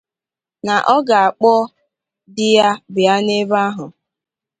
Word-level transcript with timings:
na 0.65 0.75
ọ 0.95 0.97
ga-akpọ 1.07 1.53
di 2.35 2.47
ya 2.57 2.67
bịa 2.93 3.15
n'ebe 3.25 3.55
ahụ 3.67 3.85